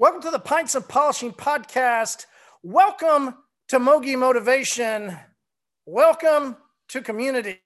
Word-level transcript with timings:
Welcome 0.00 0.22
to 0.22 0.30
the 0.30 0.38
Pints 0.38 0.74
of 0.74 0.88
Polishing 0.88 1.30
podcast. 1.30 2.24
Welcome 2.62 3.34
to 3.68 3.78
Mogi 3.78 4.18
Motivation. 4.18 5.14
Welcome 5.84 6.56
to 6.88 7.02
community. 7.02 7.58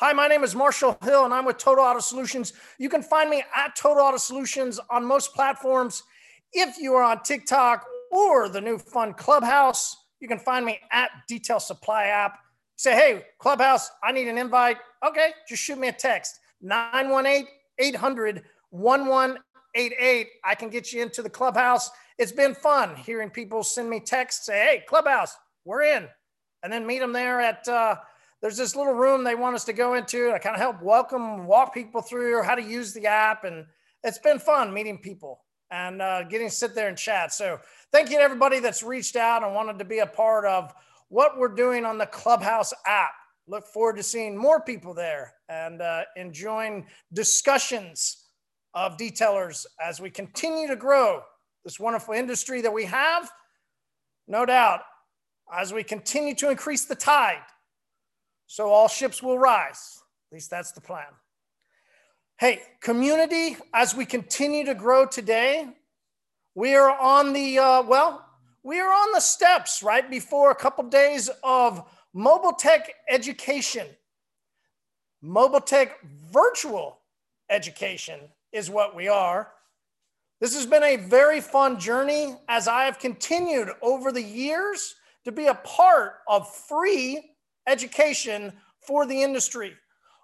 Hi, 0.00 0.14
my 0.14 0.26
name 0.26 0.42
is 0.42 0.54
Marshall 0.54 0.96
Hill 1.04 1.26
and 1.26 1.34
I'm 1.34 1.44
with 1.44 1.58
Total 1.58 1.84
Auto 1.84 2.00
Solutions. 2.00 2.54
You 2.78 2.88
can 2.88 3.02
find 3.02 3.28
me 3.28 3.44
at 3.54 3.76
Total 3.76 4.02
Auto 4.02 4.16
Solutions 4.16 4.80
on 4.88 5.04
most 5.04 5.34
platforms. 5.34 6.02
If 6.50 6.78
you 6.78 6.94
are 6.94 7.02
on 7.02 7.22
TikTok 7.22 7.84
or 8.10 8.48
the 8.48 8.62
new 8.62 8.78
fun 8.78 9.12
Clubhouse, 9.12 9.98
you 10.18 10.28
can 10.28 10.38
find 10.38 10.64
me 10.64 10.80
at 10.92 11.10
Detail 11.28 11.60
Supply 11.60 12.04
app. 12.04 12.38
Say, 12.76 12.94
hey, 12.94 13.26
Clubhouse, 13.38 13.90
I 14.02 14.12
need 14.12 14.28
an 14.28 14.38
invite. 14.38 14.78
Okay, 15.06 15.32
just 15.46 15.62
shoot 15.62 15.76
me 15.76 15.88
a 15.88 15.92
text 15.92 16.40
918 16.62 17.46
800 17.78 18.44
1188. 19.76 20.28
I 20.42 20.54
can 20.54 20.70
get 20.70 20.92
you 20.92 21.02
into 21.02 21.22
the 21.22 21.28
Clubhouse. 21.28 21.90
It's 22.18 22.32
been 22.32 22.54
fun 22.54 22.96
hearing 22.96 23.28
people 23.28 23.62
send 23.62 23.90
me 23.90 24.00
texts, 24.00 24.46
say, 24.46 24.54
hey, 24.54 24.84
Clubhouse, 24.88 25.36
we're 25.66 25.82
in. 25.82 26.08
And 26.62 26.72
then 26.72 26.86
meet 26.86 27.00
them 27.00 27.12
there 27.12 27.42
at, 27.42 27.68
uh, 27.68 27.96
there's 28.40 28.56
this 28.56 28.74
little 28.74 28.94
room 28.94 29.22
they 29.22 29.34
want 29.34 29.54
us 29.54 29.64
to 29.64 29.74
go 29.74 29.94
into. 29.94 30.32
I 30.32 30.38
kind 30.38 30.54
of 30.54 30.60
help 30.60 30.82
welcome, 30.82 31.46
walk 31.46 31.74
people 31.74 32.00
through 32.00 32.42
how 32.42 32.54
to 32.54 32.62
use 32.62 32.94
the 32.94 33.06
app. 33.06 33.44
And 33.44 33.66
it's 34.02 34.18
been 34.18 34.38
fun 34.38 34.72
meeting 34.72 34.96
people 34.96 35.40
and 35.70 36.00
uh, 36.00 36.22
getting 36.24 36.48
to 36.48 36.54
sit 36.54 36.74
there 36.74 36.88
and 36.88 36.96
chat. 36.96 37.34
So 37.34 37.58
thank 37.92 38.08
you 38.08 38.16
to 38.16 38.22
everybody 38.22 38.60
that's 38.60 38.82
reached 38.82 39.16
out 39.16 39.44
and 39.44 39.54
wanted 39.54 39.78
to 39.78 39.84
be 39.84 39.98
a 39.98 40.06
part 40.06 40.46
of 40.46 40.72
what 41.08 41.36
we're 41.36 41.54
doing 41.54 41.84
on 41.84 41.98
the 41.98 42.06
Clubhouse 42.06 42.72
app. 42.86 43.12
Look 43.46 43.66
forward 43.66 43.96
to 43.96 44.02
seeing 44.02 44.36
more 44.36 44.62
people 44.62 44.94
there 44.94 45.34
and 45.50 45.82
uh, 45.82 46.04
enjoying 46.16 46.86
discussions 47.12 48.25
of 48.76 48.98
detailers 48.98 49.64
as 49.82 50.00
we 50.00 50.10
continue 50.10 50.68
to 50.68 50.76
grow 50.76 51.22
this 51.64 51.80
wonderful 51.80 52.12
industry 52.12 52.60
that 52.60 52.72
we 52.72 52.84
have. 52.84 53.28
No 54.28 54.44
doubt, 54.44 54.82
as 55.52 55.72
we 55.72 55.82
continue 55.82 56.34
to 56.34 56.50
increase 56.50 56.84
the 56.84 56.94
tide, 56.94 57.42
so 58.46 58.68
all 58.70 58.86
ships 58.86 59.22
will 59.22 59.38
rise. 59.38 59.98
At 60.30 60.34
least 60.34 60.50
that's 60.50 60.72
the 60.72 60.82
plan. 60.82 61.06
Hey, 62.38 62.60
community, 62.82 63.56
as 63.72 63.94
we 63.94 64.04
continue 64.04 64.66
to 64.66 64.74
grow 64.74 65.06
today, 65.06 65.68
we 66.54 66.74
are 66.74 66.90
on 66.90 67.32
the, 67.32 67.58
uh, 67.58 67.82
well, 67.82 68.26
we 68.62 68.78
are 68.78 68.90
on 68.90 69.12
the 69.14 69.20
steps 69.20 69.82
right 69.82 70.08
before 70.10 70.50
a 70.50 70.54
couple 70.54 70.84
days 70.84 71.30
of 71.42 71.82
mobile 72.12 72.52
tech 72.52 72.92
education. 73.08 73.86
Mobile 75.22 75.60
tech 75.60 75.98
virtual 76.30 76.98
education 77.48 78.20
is 78.52 78.70
what 78.70 78.94
we 78.94 79.08
are. 79.08 79.52
This 80.40 80.54
has 80.54 80.66
been 80.66 80.82
a 80.82 80.96
very 80.96 81.40
fun 81.40 81.80
journey 81.80 82.36
as 82.48 82.68
I 82.68 82.84
have 82.84 82.98
continued 82.98 83.70
over 83.80 84.12
the 84.12 84.22
years 84.22 84.94
to 85.24 85.32
be 85.32 85.46
a 85.46 85.54
part 85.54 86.16
of 86.28 86.54
free 86.54 87.30
education 87.66 88.52
for 88.86 89.06
the 89.06 89.22
industry. 89.22 89.74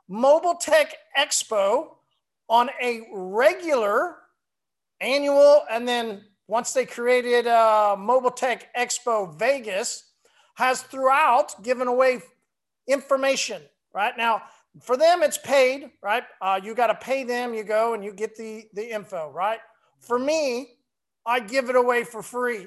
Mobile 0.09 0.55
Tech 0.55 0.95
Expo 1.19 1.95
on 2.49 2.69
a 2.81 3.09
regular 3.13 4.17
annual, 5.01 5.63
and 5.71 5.89
then 5.89 6.23
once 6.47 6.73
they 6.73 6.85
created 6.85 7.47
uh, 7.47 7.97
Mobile 7.99 8.31
Tech 8.31 8.69
Expo 8.77 9.37
Vegas, 9.39 10.05
has 10.55 10.83
throughout 10.83 11.63
given 11.63 11.89
away 11.89 12.21
information. 12.87 13.63
Right 13.95 14.17
now, 14.17 14.43
for 14.81 14.97
them, 14.97 15.23
it's 15.23 15.39
paid. 15.39 15.91
Right, 16.03 16.25
uh, 16.41 16.61
you 16.63 16.75
got 16.75 16.89
to 16.89 16.95
pay 16.95 17.25
them. 17.25 17.55
You 17.55 17.65
go 17.65 17.95
and 17.95 18.05
you 18.05 18.13
get 18.13 18.37
the 18.37 18.65
the 18.73 18.93
info. 18.93 19.31
Right. 19.31 19.61
For 20.01 20.19
me, 20.19 20.69
I 21.27 21.41
give 21.41 21.69
it 21.69 21.77
away 21.77 22.05
for 22.05 22.23
free. 22.23 22.67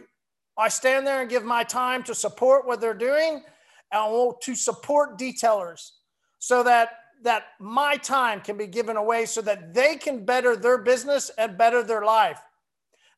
I 0.58 0.70
stand 0.70 1.06
there 1.06 1.22
and 1.22 1.30
give 1.30 1.44
my 1.44 1.64
time 1.64 2.04
to 2.04 2.16
support 2.16 2.66
what 2.66 2.80
they're 2.80 2.94
doing 2.94 3.44
and 3.92 4.34
to 4.42 4.56
support 4.56 5.18
detailers 5.18 5.92
so 6.40 6.64
that 6.64 6.90
that 7.24 7.44
my 7.60 7.96
time 7.98 8.40
can 8.40 8.58
be 8.58 8.68
given 8.68 8.98
away 8.98 9.26
so 9.26 9.42
that 9.42 9.74
they 9.74 9.96
can 9.96 10.26
better 10.26 10.56
their 10.56 10.78
business 10.78 11.32
and 11.38 11.58
better 11.58 11.82
their 11.82 12.04
life. 12.04 12.40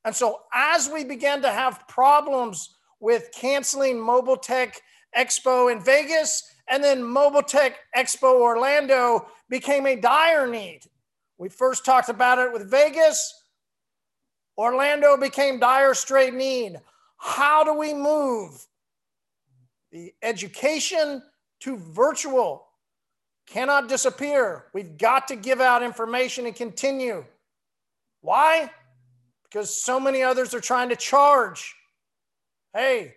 And 0.05 0.15
so 0.15 0.41
as 0.53 0.89
we 0.89 1.03
began 1.03 1.41
to 1.41 1.51
have 1.51 1.87
problems 1.87 2.75
with 2.99 3.29
canceling 3.33 3.99
Mobile 3.99 4.37
Tech 4.37 4.79
Expo 5.17 5.71
in 5.71 5.83
Vegas 5.83 6.53
and 6.69 6.83
then 6.83 7.03
Mobile 7.03 7.43
Tech 7.43 7.77
Expo 7.95 8.39
Orlando 8.39 9.27
became 9.49 9.85
a 9.85 9.95
dire 9.95 10.47
need. 10.47 10.81
We 11.37 11.49
first 11.49 11.85
talked 11.85 12.09
about 12.09 12.39
it 12.39 12.51
with 12.51 12.69
Vegas. 12.69 13.43
Orlando 14.57 15.17
became 15.17 15.59
dire 15.59 15.93
straight 15.93 16.33
need. 16.33 16.79
How 17.17 17.63
do 17.63 17.73
we 17.73 17.93
move 17.93 18.67
the 19.91 20.13
education 20.21 21.23
to 21.61 21.77
virtual 21.77 22.67
cannot 23.47 23.87
disappear. 23.87 24.65
We've 24.73 24.97
got 24.97 25.27
to 25.29 25.35
give 25.35 25.61
out 25.61 25.81
information 25.81 26.45
and 26.45 26.55
continue. 26.55 27.25
Why? 28.21 28.69
Because 29.43 29.81
so 29.81 29.99
many 29.99 30.21
others 30.21 30.53
are 30.53 30.59
trying 30.59 30.89
to 30.89 30.95
charge. 30.95 31.73
Hey, 32.73 33.15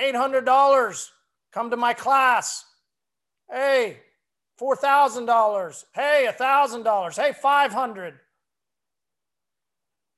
$800, 0.00 1.08
come 1.52 1.70
to 1.70 1.76
my 1.76 1.92
class. 1.92 2.64
Hey, 3.50 3.98
$4,000. 4.60 5.84
Hey, 5.94 6.28
$1,000. 6.38 7.16
Hey, 7.16 7.32
500. 7.32 8.14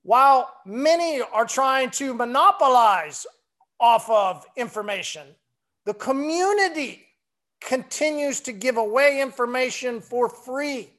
While 0.03 0.53
many 0.67 1.21
are 1.21 1.47
trying 1.47 1.91
to 1.93 2.13
monopolize 2.13 3.27
off 3.79 4.11
of 4.11 4.45
information, 4.57 5.27
the 5.85 5.95
community 5.95 7.07
continues 7.61 8.41
to 8.41 8.53
give 8.53 8.77
away 8.77 9.21
information 9.21 10.01
for 10.01 10.29
free 10.29 10.91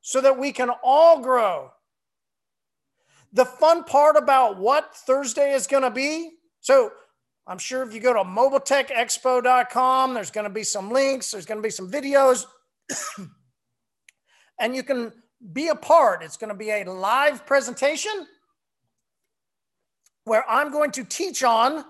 so 0.00 0.20
that 0.20 0.38
we 0.38 0.52
can 0.52 0.70
all 0.82 1.20
grow. 1.20 1.70
The 3.34 3.44
fun 3.44 3.84
part 3.84 4.16
about 4.16 4.58
what 4.58 4.94
Thursday 4.94 5.52
is 5.52 5.66
going 5.66 5.82
to 5.82 5.90
be 5.90 6.30
so 6.60 6.92
I'm 7.48 7.58
sure 7.58 7.82
if 7.82 7.94
you 7.94 8.00
go 8.00 8.12
to 8.12 8.20
mobiletechexpo.com, 8.20 10.12
there's 10.12 10.30
going 10.30 10.44
to 10.44 10.52
be 10.52 10.64
some 10.64 10.90
links, 10.90 11.30
there's 11.30 11.46
going 11.46 11.56
to 11.56 11.62
be 11.62 11.70
some 11.70 11.90
videos, 11.90 12.44
and 14.60 14.76
you 14.76 14.82
can 14.82 15.12
be 15.52 15.68
a 15.68 15.74
part. 15.74 16.22
It's 16.22 16.36
going 16.36 16.50
to 16.50 16.56
be 16.56 16.70
a 16.70 16.84
live 16.84 17.46
presentation 17.46 18.26
where 20.24 20.44
I'm 20.48 20.70
going 20.70 20.90
to 20.92 21.04
teach 21.04 21.42
on 21.42 21.86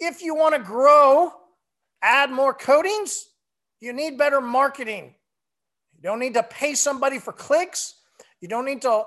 if 0.00 0.20
you 0.20 0.34
want 0.34 0.56
to 0.56 0.60
grow 0.60 1.32
add 2.02 2.30
more 2.30 2.52
coatings, 2.52 3.28
you 3.80 3.92
need 3.92 4.18
better 4.18 4.40
marketing. 4.40 5.14
You 5.96 6.02
don't 6.02 6.18
need 6.18 6.34
to 6.34 6.42
pay 6.42 6.74
somebody 6.74 7.18
for 7.18 7.32
clicks. 7.32 7.94
You 8.40 8.48
don't 8.48 8.64
need 8.64 8.82
to 8.82 9.04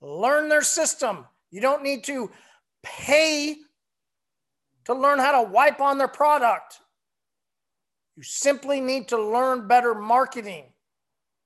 learn 0.00 0.48
their 0.48 0.62
system. 0.62 1.26
You 1.50 1.60
don't 1.60 1.82
need 1.82 2.04
to 2.04 2.30
pay 2.82 3.56
to 4.86 4.94
learn 4.94 5.18
how 5.18 5.42
to 5.42 5.48
wipe 5.48 5.80
on 5.80 5.98
their 5.98 6.08
product. 6.08 6.80
You 8.16 8.22
simply 8.22 8.80
need 8.80 9.08
to 9.08 9.22
learn 9.22 9.68
better 9.68 9.94
marketing. 9.94 10.64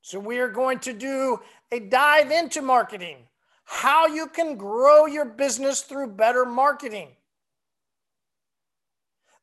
So, 0.02 0.18
we 0.18 0.38
are 0.38 0.48
going 0.48 0.78
to 0.80 0.92
do 0.92 1.40
a 1.72 1.80
dive 1.80 2.30
into 2.30 2.62
marketing, 2.62 3.18
how 3.64 4.06
you 4.06 4.28
can 4.28 4.56
grow 4.56 5.06
your 5.06 5.26
business 5.26 5.82
through 5.82 6.12
better 6.12 6.46
marketing. 6.46 7.08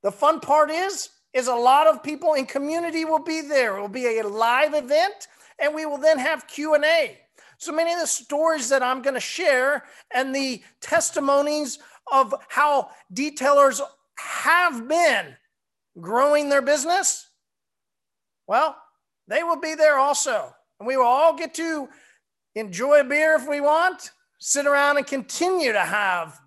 The 0.02 0.12
fun 0.12 0.40
part 0.40 0.72
is 0.72 1.10
is 1.34 1.48
a 1.48 1.54
lot 1.54 1.86
of 1.86 2.02
people 2.02 2.34
in 2.34 2.46
community 2.46 3.06
will 3.06 3.20
be 3.20 3.42
there. 3.42 3.78
It 3.78 3.82
will 3.82 3.88
be 3.88 4.20
a 4.20 4.28
live 4.28 4.74
event 4.74 5.28
and 5.60 5.76
we 5.76 5.86
will 5.86 5.98
then 5.98 6.18
have 6.18 6.48
Q&A. 6.48 7.20
So 7.60 7.72
many 7.72 7.92
of 7.92 8.00
the 8.00 8.08
stories 8.08 8.70
that 8.70 8.82
I'm 8.82 9.02
going 9.02 9.16
to 9.16 9.20
share 9.20 9.84
and 10.14 10.34
the 10.34 10.64
testimonies 10.82 11.80
of 12.12 12.34
how 12.50 12.90
detailers 13.14 13.82
have 14.18 14.88
been 14.88 15.36
growing 16.00 16.50
their 16.50 16.62
business, 16.62 17.30
well, 18.48 18.76
they 19.28 19.44
will 19.44 19.60
be 19.60 19.76
there 19.76 19.98
also. 19.98 20.54
And 20.80 20.88
we 20.88 20.98
will 20.98 21.06
all 21.06 21.36
get 21.36 21.54
to 21.56 21.90
enjoy 22.56 23.02
a 23.02 23.04
beer 23.04 23.36
if 23.36 23.48
we 23.48 23.62
want, 23.62 24.12
sit 24.40 24.66
around 24.66 24.98
and 24.98 25.06
continue 25.06 25.72
to 25.72 25.84
have 25.84 26.40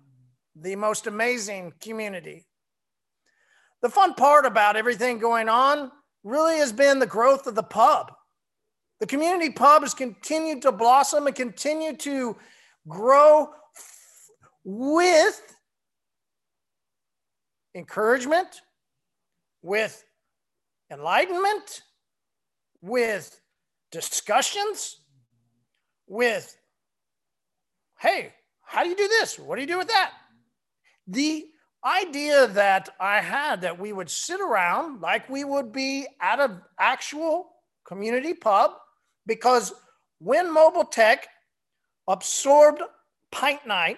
the 0.55 0.75
most 0.75 1.07
amazing 1.07 1.73
community. 1.81 2.47
The 3.81 3.89
fun 3.89 4.13
part 4.13 4.45
about 4.45 4.75
everything 4.75 5.19
going 5.19 5.49
on 5.49 5.91
really 6.23 6.57
has 6.57 6.71
been 6.71 6.99
the 6.99 7.07
growth 7.07 7.47
of 7.47 7.55
the 7.55 7.63
pub. 7.63 8.11
The 8.99 9.07
community 9.07 9.49
pub 9.49 9.81
has 9.81 9.93
continued 9.93 10.61
to 10.61 10.71
blossom 10.71 11.25
and 11.25 11.35
continue 11.35 11.97
to 11.97 12.37
grow 12.87 13.49
with 14.63 15.55
encouragement, 17.75 18.61
with 19.61 20.03
enlightenment, 20.91 21.81
with 22.81 23.39
discussions, 23.91 25.01
with, 26.07 26.57
hey, 27.99 28.33
how 28.61 28.83
do 28.83 28.89
you 28.89 28.95
do 28.95 29.07
this? 29.07 29.39
What 29.39 29.55
do 29.55 29.61
you 29.61 29.67
do 29.67 29.77
with 29.77 29.87
that? 29.87 30.11
The 31.07 31.45
idea 31.85 32.47
that 32.47 32.89
I 32.99 33.21
had 33.21 33.61
that 33.61 33.79
we 33.79 33.91
would 33.91 34.09
sit 34.09 34.39
around 34.39 35.01
like 35.01 35.29
we 35.29 35.43
would 35.43 35.71
be 35.71 36.07
at 36.21 36.39
an 36.39 36.61
actual 36.79 37.49
community 37.85 38.33
pub, 38.33 38.71
because 39.25 39.73
when 40.19 40.53
Mobile 40.53 40.85
Tech 40.85 41.27
absorbed 42.07 42.81
Pint 43.31 43.65
Night, 43.65 43.97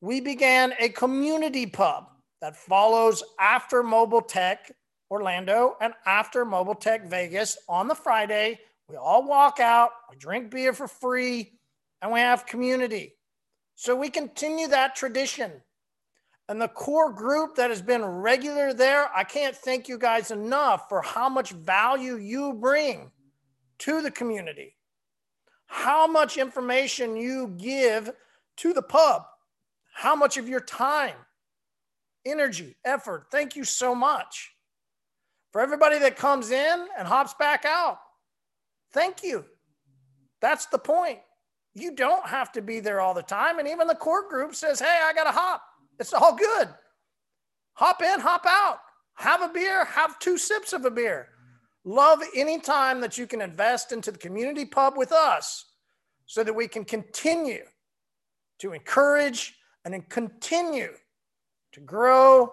we 0.00 0.20
began 0.20 0.74
a 0.78 0.88
community 0.90 1.66
pub 1.66 2.08
that 2.40 2.56
follows 2.56 3.22
after 3.40 3.82
Mobile 3.82 4.22
Tech 4.22 4.70
Orlando 5.10 5.76
and 5.80 5.92
after 6.06 6.44
Mobile 6.44 6.74
Tech 6.74 7.06
Vegas 7.06 7.56
on 7.68 7.88
the 7.88 7.94
Friday. 7.94 8.60
We 8.88 8.96
all 8.96 9.26
walk 9.26 9.60
out, 9.60 9.90
we 10.10 10.16
drink 10.16 10.50
beer 10.50 10.72
for 10.72 10.86
free, 10.88 11.52
and 12.00 12.12
we 12.12 12.20
have 12.20 12.46
community. 12.46 13.14
So 13.74 13.94
we 13.94 14.08
continue 14.08 14.68
that 14.68 14.94
tradition. 14.94 15.52
And 16.48 16.60
the 16.60 16.68
core 16.68 17.12
group 17.12 17.56
that 17.56 17.70
has 17.70 17.82
been 17.82 18.04
regular 18.04 18.72
there, 18.72 19.10
I 19.14 19.24
can't 19.24 19.54
thank 19.54 19.88
you 19.88 19.98
guys 19.98 20.30
enough 20.30 20.88
for 20.88 21.02
how 21.02 21.28
much 21.28 21.50
value 21.50 22.16
you 22.16 22.54
bring 22.54 23.10
to 23.80 24.00
the 24.00 24.10
community, 24.10 24.74
how 25.66 26.06
much 26.06 26.38
information 26.38 27.16
you 27.16 27.54
give 27.58 28.10
to 28.56 28.72
the 28.72 28.82
pub, 28.82 29.24
how 29.98 30.14
much 30.14 30.36
of 30.36 30.48
your 30.48 30.60
time, 30.60 31.16
energy, 32.24 32.76
effort. 32.84 33.26
Thank 33.32 33.56
you 33.56 33.64
so 33.64 33.96
much. 33.96 34.52
For 35.50 35.60
everybody 35.60 35.98
that 35.98 36.16
comes 36.16 36.52
in 36.52 36.86
and 36.96 37.08
hops 37.08 37.34
back 37.34 37.64
out, 37.64 37.98
thank 38.92 39.24
you. 39.24 39.44
That's 40.40 40.66
the 40.66 40.78
point. 40.78 41.18
You 41.74 41.96
don't 41.96 42.24
have 42.28 42.52
to 42.52 42.62
be 42.62 42.78
there 42.78 43.00
all 43.00 43.12
the 43.12 43.22
time. 43.22 43.58
And 43.58 43.66
even 43.66 43.88
the 43.88 43.94
core 43.96 44.28
group 44.28 44.54
says, 44.54 44.78
hey, 44.78 45.00
I 45.04 45.12
got 45.12 45.24
to 45.24 45.32
hop. 45.32 45.62
It's 45.98 46.14
all 46.14 46.36
good. 46.36 46.68
Hop 47.72 48.00
in, 48.00 48.20
hop 48.20 48.46
out. 48.46 48.78
Have 49.14 49.42
a 49.42 49.48
beer, 49.48 49.84
have 49.84 50.20
two 50.20 50.38
sips 50.38 50.72
of 50.72 50.84
a 50.84 50.92
beer. 50.92 51.30
Love 51.84 52.20
any 52.36 52.60
time 52.60 53.00
that 53.00 53.18
you 53.18 53.26
can 53.26 53.40
invest 53.40 53.90
into 53.90 54.12
the 54.12 54.18
community 54.18 54.64
pub 54.64 54.94
with 54.96 55.10
us 55.10 55.64
so 56.26 56.44
that 56.44 56.54
we 56.54 56.68
can 56.68 56.84
continue 56.84 57.64
to 58.60 58.72
encourage 58.74 59.57
and 59.94 60.08
continue 60.08 60.92
to 61.72 61.80
grow 61.80 62.52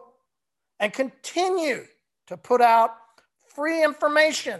and 0.79 0.93
continue 0.93 1.85
to 2.27 2.37
put 2.37 2.61
out 2.61 2.91
free 3.53 3.83
information 3.83 4.59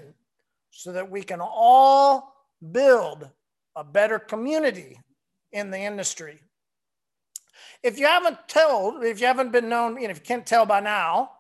so 0.72 0.92
that 0.92 1.10
we 1.10 1.22
can 1.22 1.42
all 1.42 2.34
build 2.72 3.30
a 3.76 3.84
better 3.84 4.20
community 4.20 5.00
in 5.52 5.72
the 5.72 5.80
industry. 5.80 6.40
If 7.84 8.00
you 8.00 8.08
haven't 8.08 8.48
told, 8.48 9.04
if 9.04 9.20
you 9.20 9.28
haven't 9.28 9.52
been 9.52 9.70
known, 9.70 9.96
you 9.98 10.08
know, 10.08 10.12
if 10.12 10.18
you 10.18 10.24
can't 10.24 10.46
tell 10.46 10.66
by 10.66 10.80
now, 10.80 11.32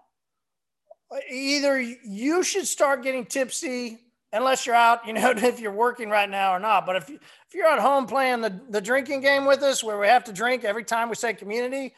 either 1.31 1.79
you 1.81 2.43
should 2.43 2.67
start 2.67 3.03
getting 3.03 3.25
tipsy 3.25 3.99
unless 4.35 4.65
you're 4.65 4.75
out, 4.75 5.07
you 5.07 5.13
know, 5.13 5.31
if 5.35 5.59
you're 5.59 5.71
working 5.71 6.09
right 6.09 6.29
now 6.29 6.53
or 6.53 6.59
not. 6.59 6.85
But 6.85 6.97
if, 6.97 7.09
you, 7.09 7.15
if 7.15 7.53
you're 7.53 7.67
at 7.67 7.79
home 7.79 8.05
playing 8.05 8.41
the, 8.41 8.59
the 8.69 8.81
drinking 8.81 9.21
game 9.21 9.45
with 9.45 9.63
us 9.63 9.83
where 9.83 9.97
we 9.97 10.07
have 10.07 10.25
to 10.25 10.33
drink 10.33 10.63
every 10.63 10.83
time 10.83 11.09
we 11.09 11.15
say 11.15 11.33
community, 11.33 11.95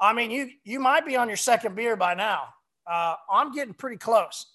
I 0.00 0.12
mean, 0.12 0.30
you, 0.30 0.50
you 0.62 0.78
might 0.78 1.06
be 1.06 1.16
on 1.16 1.26
your 1.28 1.36
second 1.36 1.74
beer 1.74 1.96
by 1.96 2.14
now. 2.14 2.50
Uh, 2.86 3.16
I'm 3.30 3.52
getting 3.52 3.74
pretty 3.74 3.96
close. 3.96 4.46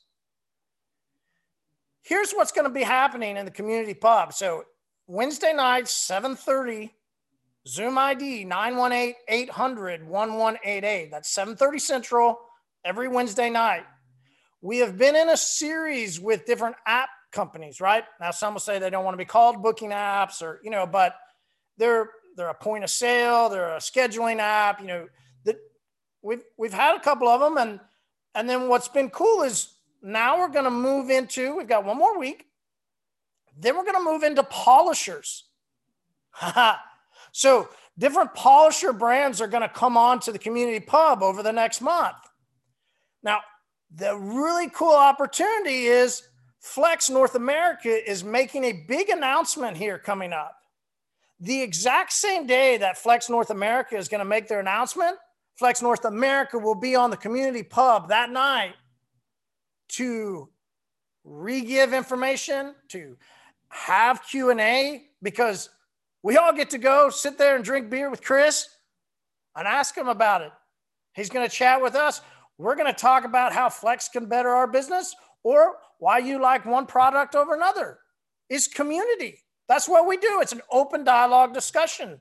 Here's 2.02 2.32
what's 2.32 2.52
going 2.52 2.66
to 2.66 2.74
be 2.74 2.84
happening 2.84 3.38
in 3.38 3.46
the 3.46 3.52
community 3.52 3.94
pub. 3.94 4.34
So 4.34 4.66
Wednesday 5.08 5.54
nights, 5.54 5.92
7:30, 6.10 6.90
Zoom 7.68 7.98
ID 7.98 8.46
918-800-1188. 8.46 11.12
That's 11.12 11.34
7:30 11.34 11.80
Central 11.80 12.40
every 12.84 13.08
Wednesday 13.08 13.50
night. 13.50 13.86
We 14.64 14.78
have 14.78 14.98
been 14.98 15.18
in 15.18 15.28
a 15.28 15.36
series 15.36 16.22
with 16.22 16.46
different 16.46 16.78
app 16.86 17.10
companies, 17.34 17.82
right? 17.82 18.06
Now 18.22 18.32
some 18.32 18.54
will 18.54 18.62
say 18.62 18.80
they 18.80 18.90
don't 18.90 19.04
want 19.04 19.14
to 19.14 19.18
be 19.18 19.26
called 19.26 19.62
booking 19.62 19.90
apps 19.90 20.42
or, 20.42 20.62
you 20.64 20.70
know, 20.72 20.88
but 20.88 21.16
they're 21.78 22.10
they're 22.38 22.48
a 22.48 22.54
point 22.54 22.86
of 22.86 22.90
sale, 22.90 23.50
they're 23.50 23.76
a 23.76 23.80
scheduling 23.80 24.40
app, 24.40 24.80
you 24.80 24.88
know, 24.88 25.08
that 25.44 25.58
we've 26.22 26.44
we've 26.56 26.74
had 26.74 26.96
a 26.96 27.00
couple 27.02 27.28
of 27.28 27.42
them 27.42 27.58
and 27.58 27.82
and 28.36 28.50
then 28.50 28.70
what's 28.70 28.88
been 28.88 29.10
cool 29.10 29.44
is 29.44 29.74
now 30.02 30.40
we're 30.40 30.48
going 30.48 30.64
to 30.64 30.72
move 30.72 31.10
into 31.10 31.58
we've 31.58 31.68
got 31.68 31.84
one 31.84 31.98
more 31.98 32.18
week 32.18 32.48
then 33.58 33.76
we're 33.76 33.84
going 33.84 33.98
to 33.98 34.04
move 34.04 34.24
into 34.24 34.44
polishers. 34.44 35.44
so 37.32 37.68
different 37.98 38.34
polisher 38.34 38.94
brands 38.94 39.42
are 39.42 39.48
going 39.48 39.62
to 39.62 39.70
come 39.70 39.98
on 39.98 40.22
to 40.22 40.32
the 40.32 40.40
community 40.40 40.80
pub 40.80 41.22
over 41.22 41.44
the 41.44 41.52
next 41.52 41.82
month. 41.82 42.16
Now, 43.22 43.42
the 43.96 44.18
really 44.18 44.70
cool 44.70 44.96
opportunity 44.96 45.86
is 45.86 46.28
Flex 46.60 47.10
North 47.10 47.36
America 47.36 47.90
is 47.90 48.24
making 48.24 48.64
a 48.64 48.74
big 48.88 49.10
announcement 49.10 49.78
here 49.78 50.00
coming 50.00 50.34
up. 50.34 50.56
The 51.40 51.62
exact 51.62 52.14
same 52.14 52.48
day 52.48 52.78
that 52.78 52.98
Flex 52.98 53.30
North 53.30 53.50
America 53.50 53.98
is 53.98 54.08
going 54.08 54.20
to 54.20 54.26
make 54.26 54.48
their 54.48 54.62
announcement, 54.62 55.18
Flex 55.56 55.82
North 55.82 56.06
America 56.06 56.58
will 56.58 56.76
be 56.76 56.96
on 56.96 57.10
the 57.10 57.18
community 57.18 57.64
pub 57.64 58.10
that 58.10 58.32
night 58.32 58.74
to 59.90 60.50
re-give 61.24 61.94
information, 61.94 62.74
to 62.90 63.18
have 63.70 64.24
Q&A 64.24 65.04
because 65.22 65.70
we 66.24 66.38
all 66.38 66.54
get 66.54 66.70
to 66.72 66.78
go 66.78 67.10
sit 67.10 67.38
there 67.38 67.56
and 67.56 67.64
drink 67.64 67.90
beer 67.90 68.10
with 68.10 68.24
Chris 68.24 68.70
and 69.56 69.68
ask 69.68 69.96
him 69.96 70.08
about 70.08 70.42
it. 70.42 70.52
He's 71.14 71.30
going 71.30 71.48
to 71.48 71.54
chat 71.54 71.82
with 71.82 71.96
us. 71.96 72.22
We're 72.58 72.76
going 72.76 72.94
to 72.94 73.00
talk 73.00 73.26
about 73.26 73.54
how 73.54 73.70
Flex 73.70 74.10
can 74.10 74.28
better 74.28 74.50
our 74.50 74.68
business 74.68 75.16
or 75.44 75.78
why 76.00 76.20
you 76.20 76.42
like 76.42 76.66
one 76.66 76.86
product 76.86 77.36
over 77.36 77.56
another. 77.56 78.00
Is 78.50 78.68
community. 78.68 79.40
That's 79.68 79.88
what 79.88 80.08
we 80.08 80.18
do. 80.18 80.40
It's 80.42 80.52
an 80.52 80.62
open 80.70 81.04
dialogue 81.04 81.54
discussion. 81.54 82.20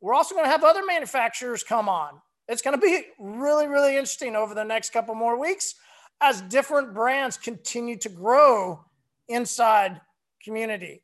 We're 0.00 0.14
also 0.14 0.34
going 0.34 0.46
to 0.46 0.50
have 0.50 0.64
other 0.64 0.84
manufacturers 0.84 1.62
come 1.62 1.88
on. 1.88 2.20
It's 2.48 2.62
going 2.62 2.78
to 2.78 2.80
be 2.80 3.02
really, 3.18 3.66
really 3.66 3.96
interesting 3.96 4.36
over 4.36 4.54
the 4.54 4.64
next 4.64 4.92
couple 4.92 5.14
more 5.14 5.38
weeks 5.38 5.74
as 6.20 6.40
different 6.42 6.94
brands 6.94 7.36
continue 7.36 7.96
to 7.98 8.08
grow 8.08 8.84
inside 9.28 10.00
community. 10.42 11.02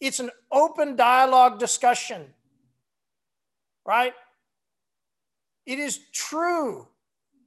It's 0.00 0.20
an 0.20 0.30
open 0.52 0.96
dialogue 0.96 1.58
discussion, 1.58 2.26
right? 3.86 4.12
It 5.66 5.78
is 5.78 5.98
true 6.12 6.88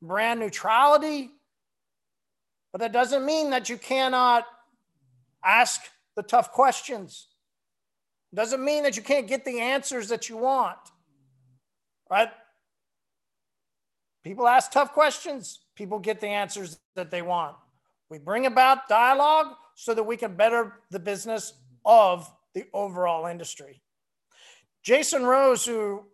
brand 0.02 0.40
neutrality, 0.40 1.32
but 2.72 2.80
that 2.82 2.92
doesn't 2.92 3.26
mean 3.26 3.50
that 3.52 3.70
you 3.70 3.78
cannot 3.78 4.46
ask 5.44 5.82
the 6.16 6.24
tough 6.24 6.52
questions. 6.52 7.28
Doesn't 8.34 8.64
mean 8.64 8.84
that 8.84 8.98
you 8.98 9.04
can't 9.04 9.28
get 9.28 9.46
the 9.46 9.60
answers 9.60 10.10
that 10.10 10.30
you 10.30 10.38
want, 10.38 10.78
right? 12.10 12.30
People 14.24 14.48
ask 14.48 14.72
tough 14.72 14.92
questions, 14.94 15.60
people 15.76 16.00
get 16.00 16.20
the 16.20 16.28
answers 16.28 16.78
that 16.96 17.10
they 17.10 17.22
want. 17.22 17.56
We 18.10 18.20
bring 18.20 18.46
about 18.46 18.90
dialogue 18.90 19.56
so 19.76 19.94
that 19.94 20.04
we 20.04 20.18
can 20.18 20.36
better 20.36 20.74
the 20.92 21.00
business 21.00 21.54
of 21.86 22.30
the 22.54 22.66
overall 22.74 23.28
industry. 23.28 23.82
Jason 24.84 25.24
Rose, 25.24 25.66
who 25.66 26.06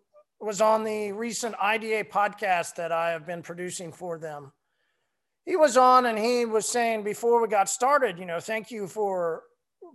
was 0.44 0.60
on 0.60 0.84
the 0.84 1.12
recent 1.12 1.54
IDA 1.60 2.04
podcast 2.04 2.74
that 2.76 2.92
I 2.92 3.10
have 3.10 3.26
been 3.26 3.42
producing 3.42 3.90
for 3.92 4.18
them, 4.18 4.52
he 5.44 5.56
was 5.56 5.76
on 5.76 6.06
and 6.06 6.18
he 6.18 6.44
was 6.44 6.68
saying 6.68 7.02
before 7.02 7.40
we 7.40 7.48
got 7.48 7.68
started, 7.68 8.18
you 8.18 8.26
know, 8.26 8.40
thank 8.40 8.70
you 8.70 8.86
for 8.86 9.42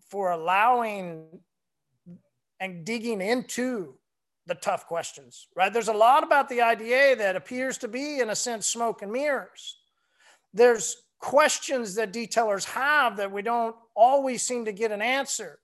for 0.09 0.31
allowing 0.31 1.39
and 2.59 2.85
digging 2.85 3.21
into 3.21 3.95
the 4.47 4.55
tough 4.55 4.87
questions, 4.87 5.47
right? 5.55 5.71
There's 5.71 5.87
a 5.87 5.93
lot 5.93 6.23
about 6.23 6.49
the 6.49 6.61
IDA 6.61 7.15
that 7.17 7.35
appears 7.35 7.77
to 7.79 7.87
be, 7.87 8.19
in 8.19 8.29
a 8.29 8.35
sense, 8.35 8.65
smoke 8.65 9.01
and 9.01 9.11
mirrors. 9.11 9.77
There's 10.53 10.95
questions 11.19 11.95
that 11.95 12.11
detailers 12.11 12.65
have 12.65 13.17
that 13.17 13.31
we 13.31 13.41
don't 13.41 13.75
always 13.95 14.41
seem 14.41 14.65
to 14.65 14.71
get 14.71 14.91
an 14.91 15.01
answer. 15.01 15.59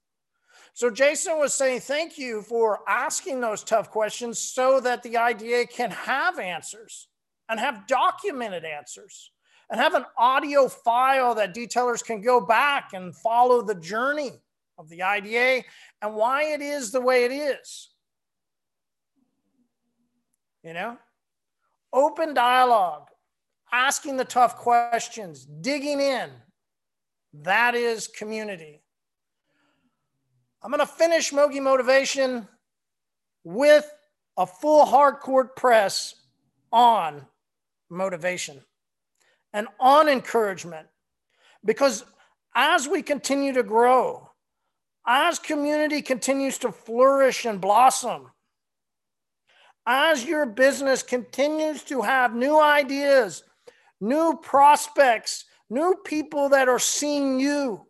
So 0.75 0.91
Jason 0.91 1.39
was 1.39 1.53
saying, 1.53 1.79
thank 1.79 2.17
you 2.17 2.41
for 2.41 2.81
asking 2.85 3.39
those 3.39 3.63
tough 3.63 3.89
questions 3.89 4.39
so 4.39 4.81
that 4.81 5.03
the 5.03 5.15
IDA 5.15 5.67
can 5.67 5.89
have 5.89 6.37
answers 6.37 7.07
and 7.47 7.61
have 7.61 7.87
documented 7.87 8.65
answers 8.65 9.31
and 9.69 9.79
have 9.79 9.93
an 9.93 10.03
audio 10.17 10.67
file 10.67 11.33
that 11.35 11.55
detailers 11.55 12.03
can 12.03 12.19
go 12.19 12.41
back 12.41 12.89
and 12.93 13.15
follow 13.15 13.61
the 13.61 13.75
journey 13.75 14.31
of 14.77 14.89
the 14.89 15.01
IDA 15.01 15.63
and 16.01 16.13
why 16.13 16.43
it 16.43 16.61
is 16.61 16.91
the 16.91 16.99
way 16.99 17.23
it 17.23 17.31
is. 17.31 17.91
You 20.61 20.73
know, 20.73 20.97
open 21.93 22.33
dialogue 22.33 23.07
asking 23.71 24.17
the 24.17 24.25
tough 24.25 24.57
questions, 24.57 25.45
digging 25.45 26.01
in. 26.01 26.31
That 27.33 27.75
is 27.75 28.07
community. 28.07 28.81
I'm 30.65 30.71
going 30.71 30.79
to 30.79 30.87
finish 30.87 31.29
Mogi 31.29 31.61
Motivation 31.61 32.47
with 33.43 33.87
a 34.35 34.47
full 34.47 34.83
hardcore 34.83 35.55
press 35.55 36.15
on 36.71 37.27
motivation 37.91 38.61
and 39.53 39.67
on 39.79 40.09
encouragement. 40.09 40.87
Because 41.63 42.03
as 42.55 42.87
we 42.87 43.03
continue 43.03 43.53
to 43.53 43.61
grow, 43.61 44.27
as 45.05 45.37
community 45.37 46.01
continues 46.01 46.57
to 46.57 46.71
flourish 46.71 47.45
and 47.45 47.61
blossom, 47.61 48.31
as 49.85 50.25
your 50.25 50.47
business 50.47 51.03
continues 51.03 51.83
to 51.83 52.01
have 52.01 52.33
new 52.33 52.59
ideas, 52.59 53.43
new 54.01 54.39
prospects, 54.41 55.45
new 55.69 55.95
people 56.03 56.49
that 56.49 56.67
are 56.67 56.79
seeing 56.79 57.39
you, 57.39 57.85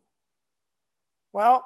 well, 1.31 1.65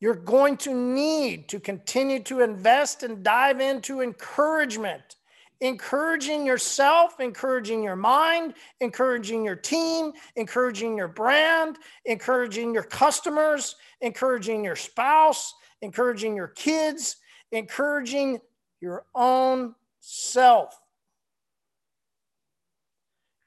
you're 0.00 0.14
going 0.14 0.56
to 0.58 0.74
need 0.74 1.48
to 1.48 1.60
continue 1.60 2.22
to 2.24 2.40
invest 2.40 3.02
and 3.02 3.22
dive 3.22 3.60
into 3.60 4.00
encouragement 4.00 5.16
encouraging 5.60 6.46
yourself, 6.46 7.20
encouraging 7.20 7.82
your 7.82 7.96
mind, 7.96 8.54
encouraging 8.80 9.44
your 9.44 9.56
team, 9.56 10.12
encouraging 10.36 10.96
your 10.96 11.08
brand, 11.08 11.76
encouraging 12.06 12.72
your 12.72 12.82
customers, 12.82 13.76
encouraging 14.00 14.64
your 14.64 14.76
spouse, 14.76 15.54
encouraging 15.82 16.34
your 16.34 16.48
kids, 16.48 17.16
encouraging 17.52 18.40
your 18.80 19.04
own 19.14 19.74
self. 20.00 20.80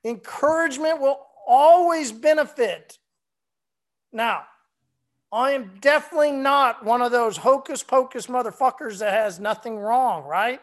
Encouragement 0.05 1.01
will 1.01 1.25
always 1.47 2.11
benefit. 2.11 2.99
Now, 4.11 4.43
I 5.33 5.53
am 5.53 5.71
definitely 5.81 6.31
not 6.31 6.85
one 6.85 7.01
of 7.01 7.11
those 7.11 7.37
hocus 7.37 7.81
pocus 7.81 8.27
motherfuckers 8.27 8.99
that 8.99 9.13
has 9.13 9.39
nothing 9.39 9.79
wrong, 9.79 10.25
right? 10.25 10.61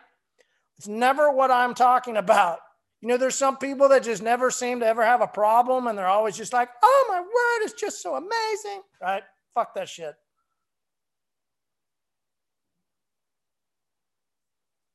It's 0.78 0.86
never 0.86 1.32
what 1.32 1.50
I'm 1.50 1.74
talking 1.74 2.16
about. 2.16 2.60
You 3.00 3.08
know, 3.08 3.16
there's 3.16 3.34
some 3.34 3.56
people 3.56 3.88
that 3.88 4.04
just 4.04 4.22
never 4.22 4.48
seem 4.48 4.78
to 4.80 4.86
ever 4.86 5.04
have 5.04 5.22
a 5.22 5.26
problem 5.26 5.88
and 5.88 5.98
they're 5.98 6.06
always 6.06 6.36
just 6.36 6.52
like, 6.52 6.68
oh, 6.84 7.06
my 7.08 7.18
word 7.18 7.64
it's 7.64 7.72
just 7.72 8.00
so 8.00 8.14
amazing. 8.14 8.82
Right? 9.02 9.24
Fuck 9.54 9.74
that 9.74 9.88
shit. 9.88 10.14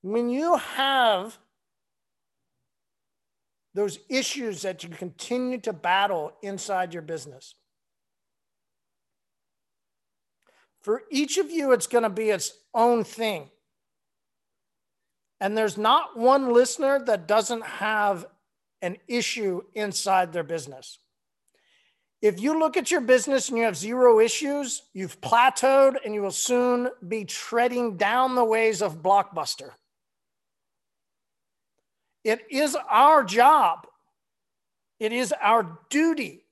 When 0.02 0.30
you 0.30 0.56
have 0.56 1.38
those 3.74 4.00
issues 4.08 4.62
that 4.62 4.84
you 4.84 4.90
continue 4.90 5.58
to 5.62 5.74
battle 5.74 6.32
inside 6.42 6.94
your 6.94 7.02
business, 7.02 7.56
for 10.86 11.02
each 11.10 11.40
of 11.40 11.50
you, 11.50 11.72
it's 11.72 11.88
going 11.88 12.04
to 12.04 12.12
be 12.12 12.30
its 12.30 12.52
own 12.72 13.04
thing. 13.04 13.50
And 15.42 15.58
there's 15.58 15.80
not 15.80 16.16
one 16.16 16.54
listener 16.54 17.04
that 17.06 17.28
doesn't 17.28 17.66
have 17.66 18.28
an 18.84 18.98
issue 19.08 19.64
inside 19.74 20.32
their 20.32 20.44
business. 20.44 21.00
If 22.22 22.40
you 22.40 22.60
look 22.60 22.78
at 22.78 22.92
your 22.92 23.02
business 23.02 23.50
and 23.50 23.58
you 23.58 23.64
have 23.64 23.76
zero 23.76 24.20
issues, 24.20 24.84
you've 24.94 25.20
plateaued 25.22 25.96
and 26.06 26.14
you 26.14 26.22
will 26.22 26.30
soon 26.30 26.90
be 27.08 27.26
treading 27.26 27.98
down 27.98 28.36
the 28.36 28.46
ways 28.46 28.84
of 28.84 29.02
Blockbuster. 29.02 29.72
It 32.24 32.46
is 32.52 32.78
our 32.92 33.24
job, 33.24 33.88
it 35.00 35.12
is 35.12 35.34
our 35.42 35.80
duty 35.90 36.46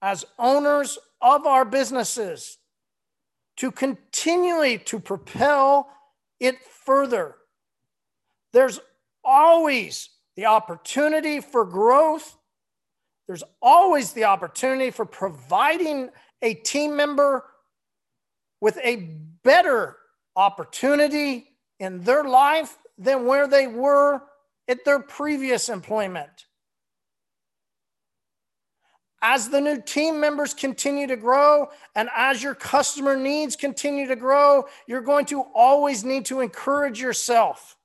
as 0.00 0.24
owners 0.38 0.96
of 1.20 1.46
our 1.46 1.66
businesses 1.66 2.56
to 3.56 3.70
continually 3.70 4.78
to 4.78 4.98
propel 4.98 5.88
it 6.40 6.56
further 6.64 7.36
there's 8.54 8.78
always 9.24 10.10
the 10.36 10.46
opportunity 10.46 11.40
for 11.40 11.64
growth. 11.64 12.38
There's 13.26 13.42
always 13.60 14.12
the 14.12 14.24
opportunity 14.24 14.92
for 14.92 15.04
providing 15.04 16.10
a 16.40 16.54
team 16.54 16.96
member 16.96 17.44
with 18.60 18.78
a 18.82 19.08
better 19.42 19.96
opportunity 20.36 21.48
in 21.80 22.04
their 22.04 22.22
life 22.22 22.78
than 22.96 23.26
where 23.26 23.48
they 23.48 23.66
were 23.66 24.22
at 24.68 24.84
their 24.84 25.00
previous 25.00 25.68
employment. 25.68 26.46
As 29.26 29.48
the 29.48 29.60
new 29.60 29.80
team 29.80 30.20
members 30.20 30.52
continue 30.52 31.06
to 31.06 31.16
grow 31.16 31.70
and 31.96 32.10
as 32.14 32.42
your 32.42 32.54
customer 32.54 33.16
needs 33.16 33.56
continue 33.56 34.06
to 34.06 34.16
grow, 34.16 34.66
you're 34.86 35.00
going 35.00 35.24
to 35.26 35.40
always 35.54 36.04
need 36.04 36.26
to 36.26 36.40
encourage 36.40 37.00
yourself 37.00 37.76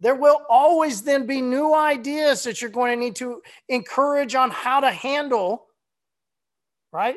there 0.00 0.14
will 0.14 0.40
always 0.48 1.02
then 1.02 1.26
be 1.26 1.42
new 1.42 1.74
ideas 1.74 2.42
that 2.44 2.60
you're 2.60 2.70
going 2.70 2.98
to 2.98 3.04
need 3.04 3.16
to 3.16 3.42
encourage 3.68 4.34
on 4.34 4.50
how 4.50 4.80
to 4.80 4.90
handle, 4.90 5.66
right? 6.90 7.16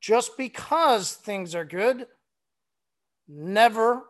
Just 0.00 0.36
because 0.36 1.14
things 1.14 1.54
are 1.54 1.64
good, 1.64 2.06
never 3.26 4.02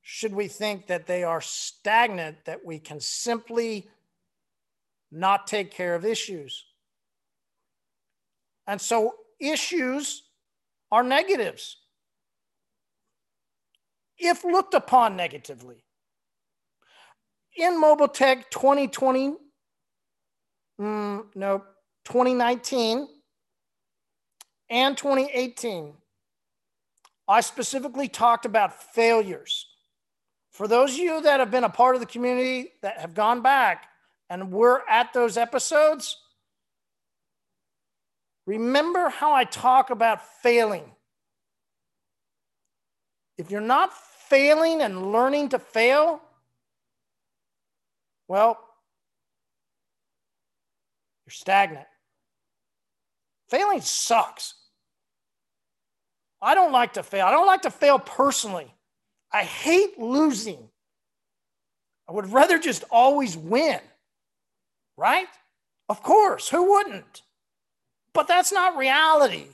should 0.00 0.32
we 0.32 0.46
think 0.46 0.86
that 0.86 1.06
they 1.06 1.24
are 1.24 1.40
stagnant, 1.40 2.36
that 2.44 2.64
we 2.64 2.78
can 2.78 3.00
simply 3.00 3.88
not 5.10 5.48
take 5.48 5.72
care 5.72 5.96
of 5.96 6.04
issues. 6.04 6.64
And 8.66 8.80
so 8.80 9.14
issues 9.40 10.22
are 10.90 11.02
negatives. 11.02 11.76
If 14.18 14.44
looked 14.44 14.74
upon 14.74 15.16
negatively, 15.16 15.84
in 17.56 17.80
Mobile 17.80 18.08
Tech 18.08 18.50
2020, 18.50 19.34
mm, 20.80 21.24
no, 21.34 21.58
2019 22.04 23.08
and 24.68 24.96
2018, 24.96 25.94
I 27.28 27.40
specifically 27.40 28.08
talked 28.08 28.46
about 28.46 28.82
failures. 28.94 29.66
For 30.50 30.68
those 30.68 30.92
of 30.92 30.98
you 30.98 31.20
that 31.22 31.40
have 31.40 31.50
been 31.50 31.64
a 31.64 31.68
part 31.68 31.96
of 31.96 32.00
the 32.00 32.06
community 32.06 32.72
that 32.82 33.00
have 33.00 33.14
gone 33.14 33.42
back 33.42 33.86
and 34.30 34.52
were 34.52 34.82
at 34.88 35.12
those 35.12 35.36
episodes, 35.36 36.16
remember 38.46 39.08
how 39.08 39.32
I 39.32 39.44
talk 39.44 39.90
about 39.90 40.24
failing. 40.42 40.84
If 43.36 43.50
you're 43.50 43.60
not 43.60 43.92
failing 43.92 44.80
and 44.80 45.12
learning 45.12 45.50
to 45.50 45.58
fail, 45.58 46.22
well, 48.28 48.58
you're 51.26 51.32
stagnant. 51.32 51.86
Failing 53.50 53.80
sucks. 53.80 54.54
I 56.40 56.54
don't 56.54 56.72
like 56.72 56.94
to 56.94 57.02
fail. 57.02 57.26
I 57.26 57.30
don't 57.30 57.46
like 57.46 57.62
to 57.62 57.70
fail 57.70 57.98
personally. 57.98 58.72
I 59.32 59.44
hate 59.44 59.98
losing. 59.98 60.68
I 62.08 62.12
would 62.12 62.32
rather 62.32 62.58
just 62.58 62.84
always 62.90 63.36
win, 63.36 63.80
right? 64.96 65.26
Of 65.88 66.02
course, 66.02 66.48
who 66.48 66.72
wouldn't? 66.72 67.22
But 68.16 68.26
that's 68.26 68.50
not 68.50 68.76
reality. 68.76 69.46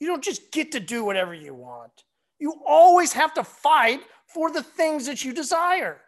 You 0.00 0.06
don't 0.06 0.24
just 0.24 0.50
get 0.50 0.72
to 0.72 0.80
do 0.80 1.04
whatever 1.04 1.34
you 1.34 1.54
want. 1.54 2.04
You 2.38 2.54
always 2.66 3.12
have 3.12 3.34
to 3.34 3.44
fight 3.44 4.00
for 4.26 4.50
the 4.50 4.62
things 4.62 5.04
that 5.06 5.22
you 5.22 5.34
desire. 5.34 6.00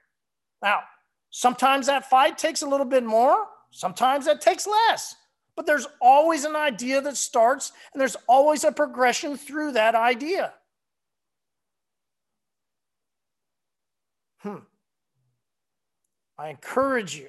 Now, 0.62 0.80
Sometimes 1.36 1.86
that 1.86 2.08
fight 2.08 2.38
takes 2.38 2.62
a 2.62 2.66
little 2.66 2.86
bit 2.86 3.04
more, 3.04 3.46
sometimes 3.70 4.24
that 4.24 4.40
takes 4.40 4.66
less. 4.66 5.16
But 5.54 5.66
there's 5.66 5.86
always 6.00 6.46
an 6.46 6.56
idea 6.56 7.02
that 7.02 7.18
starts, 7.18 7.72
and 7.92 8.00
there's 8.00 8.16
always 8.26 8.64
a 8.64 8.72
progression 8.72 9.36
through 9.36 9.72
that 9.72 9.94
idea. 9.94 10.54
Hmm. 14.38 14.60
I 16.38 16.48
encourage 16.48 17.14
you 17.14 17.28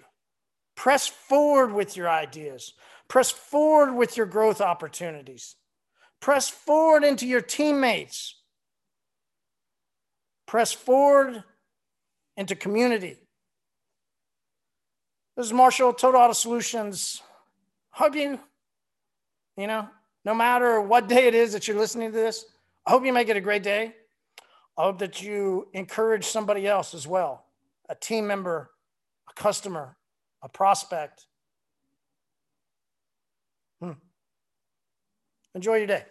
press 0.76 1.08
forward 1.08 1.74
with 1.74 1.98
your 1.98 2.10
ideas, 2.10 2.76
press 3.08 3.32
forward 3.32 3.94
with 3.94 4.18
your 4.18 4.26
growth 4.26 4.62
opportunities, 4.62 5.56
press 6.20 6.50
forward 6.50 7.04
into 7.04 7.26
your 7.26 7.42
teammates, 7.42 8.36
press 10.46 10.72
forward 10.74 11.44
into 12.36 12.56
community. 12.56 13.18
This 15.36 15.48
is 15.48 15.54
Marshall, 15.54 15.94
Total 15.94 16.22
Auto 16.22 16.34
Solutions. 16.34 17.22
Hope 17.92 18.16
you, 18.16 18.40
you 19.56 19.68
know, 19.68 19.88
no 20.26 20.34
matter 20.34 20.82
what 20.82 21.08
day 21.08 21.28
it 21.28 21.36
is 21.36 21.54
that 21.54 21.68
you're 21.68 21.78
listening 21.78 22.12
to 22.12 22.18
this, 22.18 22.46
I 22.86 22.92
hope 22.92 23.06
you 23.06 23.14
make 23.14 23.30
it 23.30 23.38
a 23.38 23.42
great 23.42 23.64
day. 23.64 23.94
I 24.78 24.84
hope 24.84 25.00
that 25.00 25.22
you 25.22 25.68
encourage 25.74 26.26
somebody 26.26 26.68
else 26.68 26.94
as 26.94 27.08
well 27.08 27.46
a 27.90 27.96
team 27.96 28.28
member, 28.28 28.70
a 29.30 29.34
customer, 29.34 29.96
a 30.44 30.50
prospect. 30.50 31.26
Enjoy 35.58 35.78
your 35.78 35.88
day. 35.88 36.04